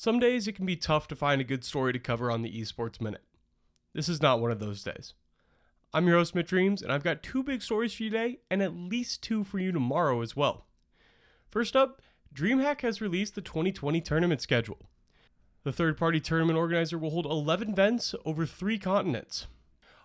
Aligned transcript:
Some 0.00 0.18
days 0.18 0.48
it 0.48 0.54
can 0.54 0.64
be 0.64 0.76
tough 0.76 1.08
to 1.08 1.14
find 1.14 1.42
a 1.42 1.44
good 1.44 1.62
story 1.62 1.92
to 1.92 1.98
cover 1.98 2.30
on 2.30 2.40
the 2.40 2.50
Esports 2.50 3.02
Minute. 3.02 3.20
This 3.92 4.08
is 4.08 4.22
not 4.22 4.40
one 4.40 4.50
of 4.50 4.58
those 4.58 4.82
days. 4.82 5.12
I'm 5.92 6.06
your 6.06 6.16
host, 6.16 6.34
Mitch 6.34 6.52
Reames, 6.52 6.80
and 6.80 6.90
I've 6.90 7.04
got 7.04 7.22
two 7.22 7.42
big 7.42 7.60
stories 7.60 7.92
for 7.92 8.04
you 8.04 8.08
today, 8.08 8.38
and 8.50 8.62
at 8.62 8.72
least 8.72 9.22
two 9.22 9.44
for 9.44 9.58
you 9.58 9.72
tomorrow 9.72 10.22
as 10.22 10.34
well. 10.34 10.64
First 11.50 11.76
up, 11.76 12.00
DreamHack 12.34 12.80
has 12.80 13.02
released 13.02 13.34
the 13.34 13.42
2020 13.42 14.00
tournament 14.00 14.40
schedule. 14.40 14.78
The 15.64 15.72
third 15.72 15.98
party 15.98 16.18
tournament 16.18 16.58
organizer 16.58 16.96
will 16.96 17.10
hold 17.10 17.26
11 17.26 17.68
events 17.68 18.14
over 18.24 18.46
three 18.46 18.78
continents. 18.78 19.48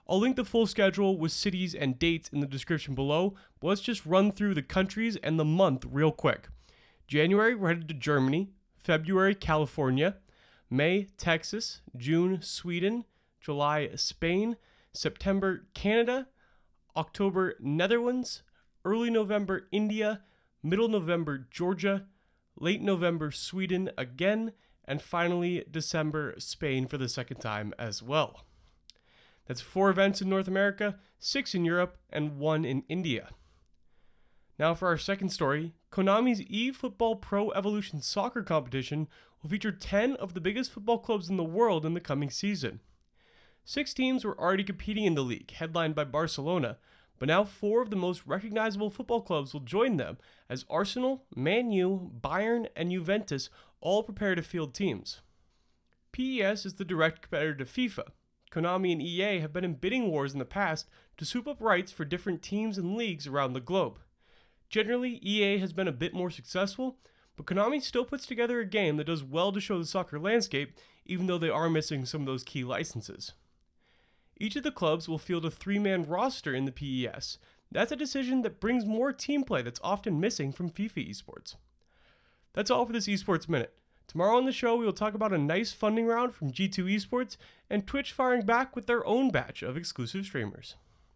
I'll 0.10 0.20
link 0.20 0.36
the 0.36 0.44
full 0.44 0.68
schedule 0.68 1.18
with 1.18 1.32
cities 1.32 1.74
and 1.74 1.98
dates 1.98 2.28
in 2.28 2.42
the 2.42 2.48
description 2.48 2.96
below, 2.96 3.36
but 3.62 3.70
let's 3.70 3.80
just 3.80 4.06
run 4.06 4.34
through 4.34 4.56
the 4.56 4.62
countries 4.62 5.16
and 5.24 5.40
the 5.40 5.46
month 5.46 5.86
real 5.90 6.12
quick. 6.12 6.50
January, 7.08 7.56
we're 7.56 7.70
headed 7.70 7.88
to 7.88 7.94
Germany, 7.94 8.50
February, 8.86 9.34
California, 9.34 10.18
May, 10.70 11.08
Texas, 11.18 11.82
June, 11.98 12.40
Sweden, 12.44 13.06
July, 13.42 13.90
Spain, 13.96 14.58
September, 14.94 15.66
Canada, 15.74 16.28
October, 16.96 17.56
Netherlands, 17.60 18.44
early 18.84 19.10
November, 19.10 19.68
India, 19.72 20.22
middle 20.62 20.88
November, 20.88 21.48
Georgia, 21.50 22.06
late 22.60 22.80
November, 22.80 23.32
Sweden 23.32 23.90
again, 23.98 24.52
and 24.88 25.02
finally, 25.02 25.66
December, 25.72 26.36
Spain 26.38 26.86
for 26.86 27.00
the 27.00 27.10
second 27.10 27.38
time 27.38 27.74
as 27.80 28.04
well. 28.04 28.46
That's 29.48 29.62
four 29.62 29.90
events 29.90 30.22
in 30.22 30.30
North 30.30 30.48
America, 30.48 31.00
six 31.18 31.56
in 31.56 31.66
Europe, 31.66 31.98
and 32.12 32.38
one 32.38 32.64
in 32.64 32.84
India. 32.88 33.30
Now, 34.58 34.74
for 34.74 34.88
our 34.88 34.98
second 34.98 35.30
story, 35.30 35.74
Konami's 35.92 36.42
eFootball 36.42 37.20
Pro 37.20 37.52
Evolution 37.52 38.02
Soccer 38.02 38.42
competition 38.42 39.08
will 39.42 39.50
feature 39.50 39.72
10 39.72 40.16
of 40.16 40.34
the 40.34 40.42
biggest 40.42 40.72
football 40.72 41.00
clubs 41.00 41.30
in 41.30 41.36
the 41.36 41.44
world 41.44 41.86
in 41.86 41.94
the 41.94 42.00
coming 42.00 42.30
season. 42.30 42.80
Six 43.66 43.94
teams 43.94 44.24
were 44.24 44.40
already 44.40 44.64
competing 44.64 45.06
in 45.06 45.16
the 45.16 45.24
league, 45.24 45.52
headlined 45.52 45.96
by 45.96 46.06
Barcelona, 46.06 46.78
but 47.20 47.28
now 47.28 47.44
four 47.44 47.82
of 47.82 47.90
the 47.90 47.96
most 47.96 48.26
recognizable 48.26 48.90
football 48.90 49.22
clubs 49.22 49.54
will 49.54 49.62
join 49.62 49.98
them 49.98 50.18
as 50.50 50.66
Arsenal, 50.70 51.26
Man 51.36 51.72
U, 51.72 52.12
Bayern, 52.22 52.68
and 52.76 52.92
Juventus 52.92 53.50
all 53.82 54.04
prepare 54.04 54.36
to 54.36 54.42
field 54.42 54.74
teams. 54.74 55.22
PES 56.12 56.66
is 56.66 56.76
the 56.76 56.86
direct 56.86 57.24
competitor 57.24 57.56
to 57.56 57.66
FIFA. 57.66 58.10
Konami 58.52 58.94
and 58.94 59.02
EA 59.02 59.40
have 59.40 59.52
been 59.52 59.66
in 59.66 59.74
bidding 59.74 60.10
wars 60.10 60.32
in 60.32 60.40
the 60.40 60.46
past 60.46 60.88
to 61.18 61.26
swoop 61.26 61.48
up 61.48 61.60
rights 61.60 61.92
for 61.92 62.06
different 62.06 62.42
teams 62.42 62.78
and 62.78 62.96
leagues 62.96 63.28
around 63.28 63.54
the 63.54 63.60
globe. 63.60 64.00
Generally, 64.70 65.20
EA 65.22 65.58
has 65.60 65.74
been 65.74 65.88
a 65.88 65.94
bit 65.94 66.14
more 66.14 66.30
successful, 66.30 66.98
but 67.36 67.46
Konami 67.46 67.82
still 67.82 68.06
puts 68.06 68.26
together 68.26 68.60
a 68.60 68.66
game 68.66 68.98
that 68.98 69.08
does 69.08 69.24
well 69.24 69.52
to 69.52 69.60
show 69.60 69.78
the 69.78 69.86
soccer 69.86 70.20
landscape, 70.20 70.76
even 71.06 71.28
though 71.28 71.38
they 71.38 71.50
are 71.50 71.70
missing 71.70 72.06
some 72.06 72.22
of 72.22 72.28
those 72.28 72.44
key 72.44 72.64
licenses. 72.64 73.34
Each 74.38 74.56
of 74.56 74.64
the 74.64 74.72
clubs 74.72 75.08
will 75.08 75.18
field 75.18 75.46
a 75.46 75.52
three 75.52 75.80
man 75.80 76.04
roster 76.04 76.54
in 76.54 76.66
the 76.66 76.72
PES. 76.72 77.38
That's 77.72 77.92
a 77.92 77.98
decision 77.98 78.42
that 78.42 78.60
brings 78.60 78.86
more 78.86 79.12
team 79.12 79.44
play 79.44 79.62
that's 79.62 79.80
often 79.84 80.20
missing 80.20 80.52
from 80.52 80.70
FIFA 80.70 81.10
esports. 81.10 81.56
That's 82.54 82.72
all 82.72 82.86
for 82.86 82.94
this 82.94 83.08
Esports 83.08 83.50
Minute. 83.50 83.74
Tomorrow 84.08 84.38
on 84.38 84.46
the 84.46 84.52
show, 84.52 84.76
we 84.76 84.86
will 84.86 84.94
talk 84.94 85.14
about 85.14 85.34
a 85.34 85.38
nice 85.38 85.74
funding 85.74 86.06
round 86.06 86.34
from 86.34 86.52
G2 86.52 86.96
Esports 86.96 87.38
and 87.70 87.86
Twitch 87.86 88.14
firing 88.14 88.46
back 88.46 88.76
with 88.76 88.88
their 88.88 89.06
own 89.06 89.30
batch 89.30 89.62
of 89.62 89.76
exclusive 89.76 90.26
streamers. 90.26 90.76